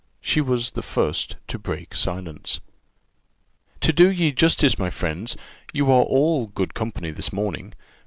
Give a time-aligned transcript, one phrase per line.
[0.19, 2.59] She was the first to break silence.
[3.81, 5.37] "To do ye justice, my friends,
[5.73, 7.73] you are all good company this morning.